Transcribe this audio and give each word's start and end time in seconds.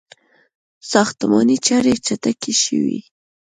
•ساختماني 0.91 1.57
چارې 1.67 1.93
چټکې 2.05 2.53
شوې. 2.63 2.99